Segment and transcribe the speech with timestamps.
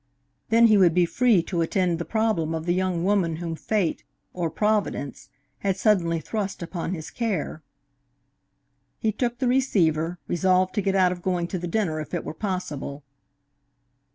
[0.49, 4.03] Then he would be free to attend the problem of the young woman whom fate,
[4.33, 7.61] or Providence, had suddenly thrust upon his care.
[8.97, 12.25] He took the receiver, resolved to get out of going to the dinner if it
[12.25, 13.03] were possible.